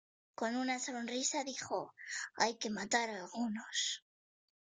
Con 0.33 0.55
una 0.55 0.79
sonrisa 0.79 1.43
dijo 1.43 1.93
"Hay 2.35 2.57
que 2.57 2.71
matar 2.71 3.11
a 3.11 3.17
algunos". 3.19 4.03